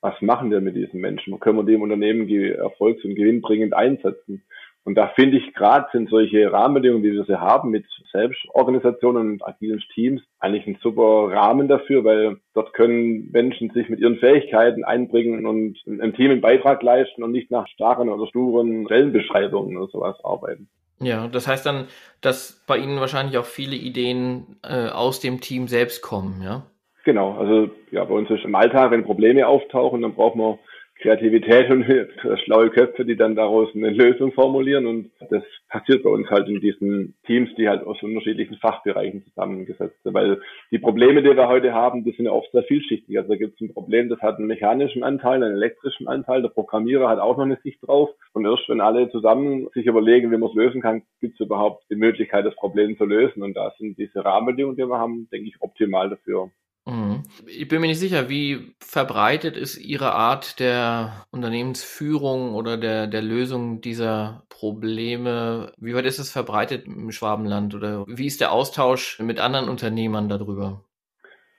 was 0.00 0.20
machen 0.20 0.50
wir 0.50 0.60
mit 0.60 0.74
diesen 0.74 1.00
Menschen? 1.00 1.38
Können 1.38 1.58
wir 1.58 1.64
die 1.64 1.74
im 1.74 1.82
Unternehmen 1.82 2.28
erfolgs- 2.28 3.04
und 3.04 3.14
gewinnbringend 3.14 3.74
einsetzen? 3.74 4.42
Und 4.84 4.96
da 4.96 5.08
finde 5.08 5.38
ich 5.38 5.54
gerade 5.54 5.86
sind 5.92 6.10
solche 6.10 6.52
Rahmenbedingungen, 6.52 7.04
wie 7.04 7.12
wir 7.12 7.24
sie 7.24 7.40
haben 7.40 7.70
mit 7.70 7.86
Selbstorganisationen 8.10 9.32
und 9.32 9.46
agilen 9.46 9.82
Teams, 9.94 10.22
eigentlich 10.40 10.66
ein 10.66 10.78
super 10.82 11.30
Rahmen 11.30 11.68
dafür, 11.68 12.04
weil 12.04 12.38
dort 12.54 12.72
können 12.74 13.30
Menschen 13.30 13.70
sich 13.70 13.88
mit 13.88 14.00
ihren 14.00 14.18
Fähigkeiten 14.18 14.84
einbringen 14.84 15.46
und 15.46 15.78
im 15.86 16.14
Team 16.14 16.32
einen 16.32 16.40
Beitrag 16.40 16.82
leisten 16.82 17.22
und 17.22 17.30
nicht 17.30 17.50
nach 17.50 17.68
starren 17.68 18.08
oder 18.08 18.26
sturen 18.26 18.86
Stellenbeschreibungen 18.86 19.76
oder 19.76 19.86
sowas 19.86 20.16
arbeiten. 20.24 20.68
Ja, 21.00 21.28
das 21.28 21.48
heißt 21.48 21.64
dann, 21.66 21.86
dass 22.20 22.62
bei 22.66 22.78
Ihnen 22.78 23.00
wahrscheinlich 23.00 23.38
auch 23.38 23.44
viele 23.44 23.76
Ideen 23.76 24.56
äh, 24.62 24.88
aus 24.88 25.20
dem 25.20 25.40
Team 25.40 25.68
selbst 25.68 26.02
kommen, 26.02 26.40
ja? 26.42 26.62
Genau, 27.04 27.32
also 27.36 27.70
ja, 27.90 28.04
bei 28.04 28.14
uns 28.14 28.30
ist 28.30 28.44
im 28.44 28.54
Alltag, 28.54 28.92
wenn 28.92 29.04
Probleme 29.04 29.46
auftauchen, 29.46 30.02
dann 30.02 30.14
braucht 30.14 30.36
man 30.36 30.58
Kreativität 31.02 31.68
und 31.70 31.84
schlaue 32.44 32.70
Köpfe, 32.70 33.04
die 33.04 33.16
dann 33.16 33.34
daraus 33.34 33.68
eine 33.74 33.90
Lösung 33.90 34.32
formulieren. 34.32 34.86
Und 34.86 35.10
das 35.30 35.42
passiert 35.68 36.04
bei 36.04 36.10
uns 36.10 36.30
halt 36.30 36.48
in 36.48 36.60
diesen 36.60 37.14
Teams, 37.26 37.50
die 37.56 37.68
halt 37.68 37.84
aus 37.84 38.02
unterschiedlichen 38.02 38.56
Fachbereichen 38.58 39.24
zusammengesetzt 39.24 40.00
sind. 40.02 40.14
Weil 40.14 40.40
die 40.70 40.78
Probleme, 40.78 41.22
die 41.22 41.36
wir 41.36 41.48
heute 41.48 41.74
haben, 41.74 42.04
die 42.04 42.12
sind 42.12 42.26
ja 42.26 42.32
oft 42.32 42.50
sehr 42.52 42.62
vielschichtig. 42.62 43.18
Also 43.18 43.30
da 43.30 43.36
gibt 43.36 43.54
es 43.54 43.60
ein 43.60 43.74
Problem, 43.74 44.08
das 44.08 44.20
hat 44.20 44.38
einen 44.38 44.46
mechanischen 44.46 45.02
Anteil, 45.02 45.42
einen 45.42 45.56
elektrischen 45.56 46.06
Anteil. 46.06 46.42
Der 46.42 46.48
Programmierer 46.48 47.08
hat 47.08 47.18
auch 47.18 47.36
noch 47.36 47.44
eine 47.44 47.58
Sicht 47.62 47.80
drauf. 47.86 48.10
Und 48.32 48.44
erst 48.44 48.68
wenn 48.68 48.80
alle 48.80 49.10
zusammen 49.10 49.68
sich 49.74 49.86
überlegen, 49.86 50.30
wie 50.30 50.38
man 50.38 50.50
es 50.50 50.54
lösen 50.54 50.80
kann, 50.80 51.02
gibt 51.20 51.34
es 51.34 51.44
überhaupt 51.44 51.84
die 51.90 51.96
Möglichkeit, 51.96 52.46
das 52.46 52.54
Problem 52.54 52.96
zu 52.96 53.04
lösen. 53.04 53.42
Und 53.42 53.54
da 53.54 53.72
sind 53.78 53.98
diese 53.98 54.24
Rahmenbedingungen, 54.24 54.76
die 54.76 54.88
wir 54.88 54.98
haben, 54.98 55.28
denke 55.32 55.48
ich, 55.48 55.56
optimal 55.60 56.10
dafür. 56.10 56.50
Ich 57.46 57.68
bin 57.68 57.80
mir 57.80 57.86
nicht 57.86 58.00
sicher, 58.00 58.28
wie 58.28 58.74
verbreitet 58.80 59.56
ist 59.56 59.78
Ihre 59.78 60.12
Art 60.12 60.60
der 60.60 61.26
Unternehmensführung 61.30 62.54
oder 62.54 62.76
der, 62.76 63.06
der 63.06 63.22
Lösung 63.22 63.80
dieser 63.80 64.42
Probleme? 64.48 65.72
Wie 65.78 65.94
weit 65.94 66.06
ist 66.06 66.18
es 66.18 66.32
verbreitet 66.32 66.86
im 66.86 67.12
Schwabenland 67.12 67.74
oder 67.74 68.04
wie 68.06 68.26
ist 68.26 68.40
der 68.40 68.52
Austausch 68.52 69.20
mit 69.20 69.40
anderen 69.40 69.68
Unternehmern 69.68 70.28
darüber? 70.28 70.84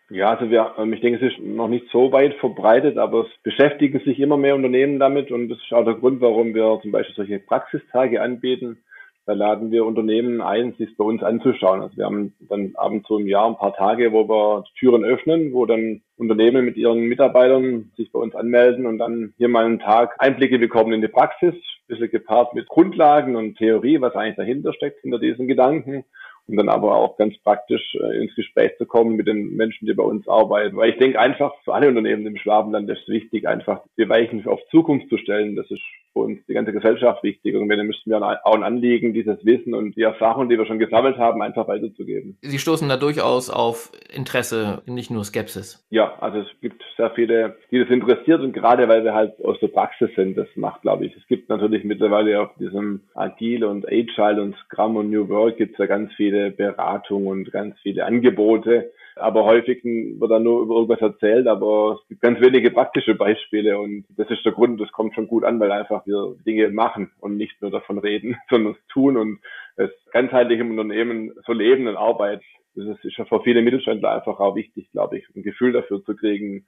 Ja, 0.09 0.31
also 0.35 0.49
wir, 0.51 0.75
ähm, 0.77 0.93
ich 0.93 1.01
denke, 1.01 1.25
es 1.25 1.33
ist 1.33 1.39
noch 1.43 1.67
nicht 1.67 1.85
so 1.91 2.11
weit 2.11 2.35
verbreitet, 2.35 2.97
aber 2.97 3.21
es 3.21 3.43
beschäftigen 3.43 3.99
sich 4.05 4.19
immer 4.19 4.37
mehr 4.37 4.55
Unternehmen 4.55 4.99
damit 4.99 5.31
und 5.31 5.49
das 5.49 5.57
ist 5.59 5.73
auch 5.73 5.85
der 5.85 5.95
Grund, 5.95 6.21
warum 6.21 6.53
wir 6.53 6.79
zum 6.81 6.91
Beispiel 6.91 7.15
solche 7.15 7.39
Praxistage 7.39 8.21
anbieten 8.21 8.83
da 9.25 9.33
laden 9.33 9.71
wir 9.71 9.85
Unternehmen 9.85 10.41
ein, 10.41 10.73
sich 10.73 10.97
bei 10.97 11.03
uns 11.05 11.23
anzuschauen. 11.23 11.81
Also 11.81 11.95
wir 11.95 12.05
haben 12.05 12.33
dann 12.49 12.73
abends 12.75 13.07
so 13.07 13.17
im 13.17 13.27
Jahr 13.27 13.47
ein 13.47 13.57
paar 13.57 13.73
Tage, 13.73 14.11
wo 14.11 14.27
wir 14.27 14.65
Türen 14.77 15.05
öffnen, 15.05 15.53
wo 15.53 15.65
dann 15.65 16.01
Unternehmen 16.17 16.65
mit 16.65 16.75
ihren 16.75 17.01
Mitarbeitern 17.01 17.91
sich 17.95 18.11
bei 18.11 18.19
uns 18.19 18.35
anmelden 18.35 18.85
und 18.85 18.97
dann 18.97 19.33
hier 19.37 19.47
mal 19.47 19.65
einen 19.65 19.79
Tag 19.79 20.15
Einblicke 20.19 20.59
bekommen 20.59 20.93
in 20.93 21.01
die 21.01 21.07
Praxis, 21.07 21.53
ein 21.53 21.87
bisschen 21.87 22.11
gepaart 22.11 22.53
mit 22.53 22.67
Grundlagen 22.67 23.35
und 23.35 23.57
Theorie, 23.57 24.01
was 24.01 24.15
eigentlich 24.15 24.35
dahinter 24.35 24.73
steckt, 24.73 25.01
hinter 25.01 25.19
diesen 25.19 25.47
Gedanken 25.47 26.03
um 26.47 26.57
dann 26.57 26.69
aber 26.69 26.95
auch 26.95 27.17
ganz 27.17 27.37
praktisch 27.43 27.95
äh, 27.95 28.21
ins 28.21 28.35
Gespräch 28.35 28.77
zu 28.77 28.85
kommen 28.85 29.15
mit 29.15 29.27
den 29.27 29.55
Menschen, 29.55 29.85
die 29.85 29.93
bei 29.93 30.03
uns 30.03 30.27
arbeiten. 30.27 30.75
Weil 30.75 30.91
ich 30.91 30.97
denke 30.97 31.19
einfach, 31.19 31.53
für 31.63 31.73
alle 31.73 31.87
Unternehmen 31.87 32.25
im 32.25 32.37
Schwabenland 32.37 32.89
ist 32.89 33.03
es 33.03 33.07
wichtig, 33.07 33.47
einfach 33.47 33.81
die 33.97 34.09
Weichen 34.09 34.45
auf 34.47 34.59
Zukunft 34.69 35.09
zu 35.09 35.17
stellen. 35.17 35.55
Das 35.55 35.69
ist 35.71 35.81
für 36.13 36.19
uns 36.19 36.39
die 36.47 36.53
ganze 36.53 36.71
Gesellschaft 36.71 37.23
wichtig. 37.23 37.55
Und 37.55 37.67
wenn 37.69 37.85
müssten 37.85 38.09
wir 38.09 38.21
auch 38.21 38.55
ein 38.55 38.63
Anliegen, 38.63 39.13
dieses 39.13 39.43
Wissen 39.45 39.73
und 39.73 39.95
die 39.97 40.03
Erfahrungen, 40.03 40.49
die 40.49 40.57
wir 40.57 40.65
schon 40.65 40.79
gesammelt 40.79 41.17
haben, 41.17 41.41
einfach 41.41 41.67
weiterzugeben. 41.67 42.37
Sie 42.41 42.59
stoßen 42.59 42.87
da 42.87 42.97
durchaus 42.97 43.49
auf 43.49 43.91
Interesse, 44.13 44.81
nicht 44.85 45.11
nur 45.11 45.23
Skepsis. 45.23 45.85
Ja, 45.89 46.15
also 46.19 46.39
es 46.39 46.47
gibt 46.61 46.81
sehr 46.97 47.11
viele, 47.11 47.57
die 47.71 47.79
das 47.79 47.89
interessiert 47.89 48.41
und 48.41 48.53
gerade 48.53 48.87
weil 48.87 49.03
wir 49.03 49.13
halt 49.13 49.43
aus 49.43 49.59
der 49.59 49.67
Praxis 49.67 50.09
sind, 50.15 50.37
das 50.37 50.47
macht, 50.55 50.83
glaube 50.83 51.05
ich. 51.05 51.15
Es 51.15 51.25
gibt 51.27 51.49
natürlich 51.49 51.83
mittlerweile 51.83 52.41
auf 52.41 52.55
diesem 52.59 53.01
Agile 53.15 53.67
und 53.67 53.87
Agile 53.87 54.41
und 54.41 54.55
Scrum 54.65 54.95
und 54.95 55.09
New 55.09 55.27
Work 55.29 55.57
gibt 55.57 55.73
es 55.73 55.77
ja 55.79 55.87
ganz 55.87 56.13
viele 56.13 56.32
viele 56.33 56.51
Beratungen 56.51 57.27
und 57.27 57.51
ganz 57.51 57.75
viele 57.81 58.05
Angebote. 58.05 58.91
Aber 59.15 59.45
häufig 59.45 59.83
wird 59.83 60.31
dann 60.31 60.43
nur 60.43 60.63
über 60.63 60.75
irgendwas 60.75 61.01
erzählt, 61.01 61.45
aber 61.45 61.99
es 62.01 62.07
gibt 62.07 62.21
ganz 62.21 62.41
wenige 62.41 62.71
praktische 62.71 63.13
Beispiele 63.13 63.77
und 63.77 64.05
das 64.17 64.27
ist 64.31 64.43
der 64.43 64.53
Grund, 64.53 64.81
das 64.81 64.91
kommt 64.91 65.13
schon 65.13 65.27
gut 65.27 65.43
an, 65.43 65.59
weil 65.59 65.71
einfach 65.71 66.05
wir 66.07 66.35
Dinge 66.47 66.69
machen 66.69 67.11
und 67.19 67.37
nicht 67.37 67.61
nur 67.61 67.69
davon 67.69 67.99
reden, 67.99 68.35
sondern 68.49 68.73
es 68.73 68.87
tun 68.87 69.17
und 69.17 69.39
es 69.75 69.91
ganzheitlich 70.11 70.59
im 70.59 70.71
Unternehmen 70.71 71.31
so 71.45 71.53
leben 71.53 71.87
und 71.87 71.95
arbeiten. 71.95 72.43
Das 72.75 72.97
ist 73.03 73.17
ja 73.17 73.25
für 73.25 73.41
viele 73.43 73.61
Mittelständler 73.61 74.15
einfach 74.15 74.39
auch 74.39 74.55
wichtig, 74.55 74.89
glaube 74.91 75.19
ich, 75.19 75.25
ein 75.35 75.43
Gefühl 75.43 75.73
dafür 75.73 76.03
zu 76.03 76.15
kriegen, 76.15 76.65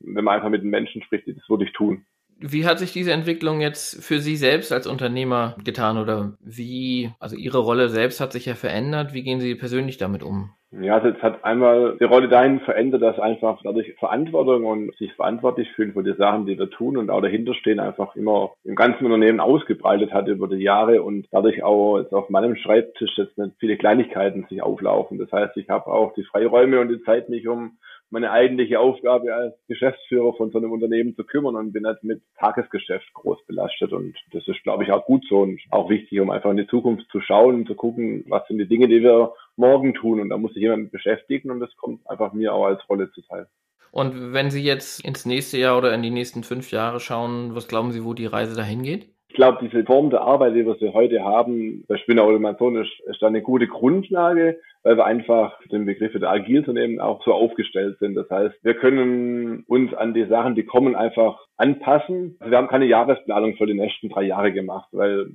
wenn 0.00 0.24
man 0.24 0.36
einfach 0.36 0.48
mit 0.48 0.62
den 0.62 0.70
Menschen 0.70 1.02
spricht, 1.02 1.26
die 1.26 1.34
das 1.34 1.48
wirklich 1.50 1.72
tun. 1.72 2.06
Wie 2.42 2.66
hat 2.66 2.78
sich 2.78 2.92
diese 2.92 3.12
Entwicklung 3.12 3.60
jetzt 3.60 4.04
für 4.04 4.18
Sie 4.18 4.36
selbst 4.36 4.72
als 4.72 4.86
Unternehmer 4.86 5.56
getan 5.64 5.96
oder 5.96 6.34
wie, 6.40 7.10
also 7.20 7.36
Ihre 7.36 7.58
Rolle 7.58 7.88
selbst 7.88 8.20
hat 8.20 8.32
sich 8.32 8.46
ja 8.46 8.54
verändert. 8.54 9.14
Wie 9.14 9.22
gehen 9.22 9.40
Sie 9.40 9.54
persönlich 9.54 9.96
damit 9.96 10.22
um? 10.22 10.50
Ja, 10.80 10.94
also 10.94 11.08
es 11.08 11.22
hat 11.22 11.44
einmal 11.44 11.98
die 12.00 12.04
Rolle 12.04 12.28
dahin 12.28 12.60
verändert, 12.60 13.02
dass 13.02 13.18
einfach 13.18 13.60
dadurch 13.62 13.92
Verantwortung 13.98 14.64
und 14.64 14.96
sich 14.96 15.12
verantwortlich 15.12 15.70
fühlen 15.72 15.92
für 15.92 16.02
die 16.02 16.14
Sachen, 16.14 16.46
die 16.46 16.58
wir 16.58 16.70
tun 16.70 16.96
und 16.96 17.10
auch 17.10 17.20
dahinter 17.20 17.52
stehen, 17.54 17.78
einfach 17.78 18.16
immer 18.16 18.52
im 18.64 18.74
ganzen 18.74 19.04
Unternehmen 19.04 19.38
ausgebreitet 19.38 20.14
hat 20.14 20.28
über 20.28 20.48
die 20.48 20.62
Jahre 20.62 21.02
und 21.02 21.26
dadurch 21.30 21.62
auch 21.62 21.98
jetzt 21.98 22.14
auf 22.14 22.30
meinem 22.30 22.56
Schreibtisch 22.56 23.18
jetzt 23.18 23.36
nicht 23.36 23.52
viele 23.60 23.76
Kleinigkeiten 23.76 24.46
sich 24.48 24.62
auflaufen. 24.62 25.18
Das 25.18 25.30
heißt, 25.30 25.58
ich 25.58 25.68
habe 25.68 25.88
auch 25.88 26.14
die 26.14 26.24
Freiräume 26.24 26.80
und 26.80 26.88
die 26.88 27.02
Zeit, 27.02 27.28
mich 27.28 27.46
um 27.46 27.76
meine 28.12 28.30
eigentliche 28.30 28.78
Aufgabe 28.78 29.34
als 29.34 29.54
Geschäftsführer 29.68 30.34
von 30.34 30.50
so 30.50 30.58
einem 30.58 30.70
Unternehmen 30.70 31.16
zu 31.16 31.24
kümmern 31.24 31.56
und 31.56 31.72
bin 31.72 31.86
halt 31.86 32.04
mit 32.04 32.20
Tagesgeschäft 32.38 33.12
groß 33.14 33.38
belastet. 33.46 33.92
Und 33.92 34.14
das 34.32 34.46
ist, 34.46 34.62
glaube 34.62 34.84
ich, 34.84 34.92
auch 34.92 35.06
gut 35.06 35.24
so 35.28 35.40
und 35.40 35.58
auch 35.70 35.88
wichtig, 35.88 36.20
um 36.20 36.30
einfach 36.30 36.50
in 36.50 36.58
die 36.58 36.66
Zukunft 36.66 37.10
zu 37.10 37.20
schauen 37.22 37.54
und 37.54 37.66
zu 37.66 37.74
gucken, 37.74 38.24
was 38.28 38.46
sind 38.46 38.58
die 38.58 38.68
Dinge, 38.68 38.86
die 38.86 39.02
wir 39.02 39.32
morgen 39.56 39.94
tun. 39.94 40.20
Und 40.20 40.28
da 40.28 40.36
muss 40.36 40.52
sich 40.52 40.62
jemand 40.62 40.92
beschäftigen 40.92 41.50
und 41.50 41.60
das 41.60 41.74
kommt 41.76 42.06
einfach 42.08 42.34
mir 42.34 42.52
auch 42.52 42.66
als 42.66 42.86
Rolle 42.88 43.10
zuteil. 43.12 43.46
Und 43.90 44.32
wenn 44.32 44.50
Sie 44.50 44.62
jetzt 44.62 45.04
ins 45.04 45.26
nächste 45.26 45.58
Jahr 45.58 45.78
oder 45.78 45.94
in 45.94 46.02
die 46.02 46.10
nächsten 46.10 46.44
fünf 46.44 46.70
Jahre 46.70 47.00
schauen, 47.00 47.54
was 47.54 47.68
glauben 47.68 47.92
Sie, 47.92 48.04
wo 48.04 48.12
die 48.12 48.26
Reise 48.26 48.56
dahin 48.56 48.82
geht? 48.82 49.08
Ich 49.28 49.36
glaube, 49.36 49.66
diese 49.66 49.84
Form 49.84 50.10
der 50.10 50.20
Arbeit, 50.20 50.54
die 50.54 50.66
wir 50.66 50.74
sie 50.74 50.92
heute 50.92 51.24
haben, 51.24 51.84
bei 51.88 51.96
Spinner 51.96 52.22
Automation 52.22 52.76
ist, 52.76 52.92
ist 53.06 53.22
eine 53.22 53.40
gute 53.40 53.66
Grundlage, 53.66 54.58
weil 54.82 54.96
wir 54.96 55.04
einfach 55.04 55.58
den 55.70 55.86
Begriff 55.86 56.12
der 56.12 56.30
Agilunternehmen 56.30 57.00
auch 57.00 57.24
so 57.24 57.32
aufgestellt 57.32 57.98
sind. 58.00 58.14
Das 58.14 58.28
heißt, 58.28 58.54
wir 58.62 58.74
können 58.74 59.64
uns 59.68 59.94
an 59.94 60.12
die 60.12 60.26
Sachen, 60.26 60.54
die 60.54 60.64
kommen, 60.64 60.96
einfach 60.96 61.38
anpassen. 61.56 62.36
Also 62.40 62.50
wir 62.50 62.58
haben 62.58 62.68
keine 62.68 62.86
Jahresplanung 62.86 63.56
für 63.56 63.66
die 63.66 63.74
nächsten 63.74 64.08
drei 64.08 64.24
Jahre 64.24 64.52
gemacht, 64.52 64.88
weil 64.92 65.30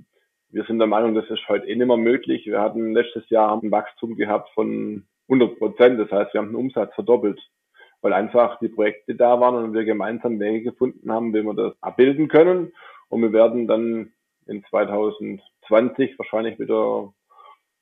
wir 0.49 0.63
sind 0.63 0.79
der 0.79 0.87
Meinung, 0.87 1.13
das 1.15 1.29
ist 1.29 1.47
heute 1.47 1.67
eh 1.67 1.75
nicht 1.75 1.87
mehr 1.87 1.97
möglich. 1.97 2.45
Wir 2.45 2.61
hatten 2.61 2.93
letztes 2.93 3.29
Jahr 3.29 3.61
ein 3.61 3.71
Wachstum 3.71 4.15
gehabt 4.15 4.49
von 4.53 5.05
100 5.29 5.57
Prozent. 5.57 5.99
Das 5.99 6.11
heißt, 6.11 6.33
wir 6.33 6.41
haben 6.41 6.49
den 6.49 6.55
Umsatz 6.55 6.93
verdoppelt, 6.93 7.39
weil 8.01 8.13
einfach 8.13 8.59
die 8.59 8.69
Projekte 8.69 9.15
da 9.15 9.39
waren 9.39 9.55
und 9.55 9.73
wir 9.73 9.85
gemeinsam 9.85 10.39
Wege 10.39 10.71
gefunden 10.71 11.11
haben, 11.11 11.33
wie 11.33 11.43
wir 11.43 11.53
das 11.53 11.73
abbilden 11.81 12.27
können. 12.27 12.73
Und 13.09 13.21
wir 13.21 13.33
werden 13.33 13.67
dann 13.67 14.11
in 14.45 14.63
2020 14.69 16.17
wahrscheinlich 16.17 16.59
wieder 16.59 17.13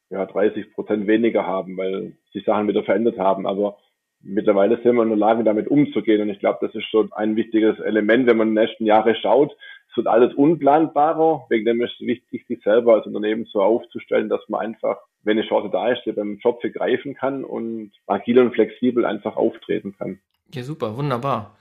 ja, 0.09 0.25
30 0.25 0.73
Prozent 0.73 1.07
weniger 1.07 1.45
haben, 1.45 1.77
weil 1.77 2.13
sich 2.33 2.45
Sachen 2.45 2.67
wieder 2.67 2.83
verändert 2.83 3.17
haben. 3.17 3.47
Aber 3.47 3.77
mittlerweile 4.21 4.81
sind 4.81 4.95
wir 4.95 5.03
in 5.03 5.09
der 5.09 5.17
Lage, 5.17 5.43
damit 5.43 5.67
umzugehen. 5.67 6.21
Und 6.21 6.29
ich 6.29 6.39
glaube, 6.39 6.59
das 6.61 6.75
ist 6.75 6.85
schon 6.85 7.11
ein 7.13 7.35
wichtiges 7.35 7.79
Element, 7.79 8.27
wenn 8.27 8.37
man 8.37 8.49
in 8.49 8.55
den 8.55 8.63
nächsten 8.63 8.85
Jahre 8.85 9.15
schaut. 9.15 9.55
Es 9.89 9.97
wird 9.97 10.07
alles 10.07 10.33
unplanbarer. 10.33 11.45
Wegen 11.49 11.65
dem 11.65 11.81
ist 11.81 11.93
es 11.99 12.07
wichtig, 12.07 12.45
sich 12.47 12.61
selber 12.63 12.95
als 12.95 13.05
Unternehmen 13.05 13.45
so 13.45 13.61
aufzustellen, 13.61 14.29
dass 14.29 14.41
man 14.49 14.61
einfach, 14.61 14.97
wenn 15.23 15.37
eine 15.37 15.47
Chance 15.47 15.69
da 15.71 15.91
ist, 15.91 16.03
die 16.05 16.11
beim 16.11 16.37
Job 16.43 16.61
begreifen 16.61 17.15
kann 17.15 17.43
und 17.43 17.91
agil 18.07 18.39
und 18.39 18.53
flexibel 18.53 19.05
einfach 19.05 19.37
auftreten 19.37 19.95
kann. 19.97 20.19
Ja, 20.53 20.63
super, 20.63 20.97
wunderbar. 20.97 21.55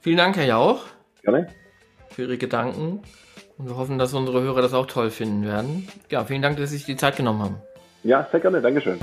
Vielen 0.00 0.18
Dank, 0.18 0.36
Herr 0.36 0.46
Jauch. 0.46 0.84
Gerne 1.22 1.48
für 2.16 2.22
Ihre 2.22 2.38
Gedanken. 2.38 3.02
Und 3.58 3.68
wir 3.68 3.76
hoffen, 3.76 3.98
dass 3.98 4.12
unsere 4.12 4.42
Hörer 4.42 4.62
das 4.62 4.74
auch 4.74 4.86
toll 4.86 5.10
finden 5.10 5.44
werden. 5.46 5.88
Ja, 6.10 6.24
vielen 6.24 6.42
Dank, 6.42 6.58
dass 6.58 6.70
Sie 6.70 6.76
sich 6.76 6.86
die 6.86 6.96
Zeit 6.96 7.16
genommen 7.16 7.42
haben. 7.42 7.56
Ja, 8.02 8.26
sehr 8.30 8.40
gerne. 8.40 8.60
Dankeschön. 8.60 8.98